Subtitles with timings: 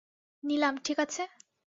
[0.43, 1.23] নিলাম, ঠিক আছে?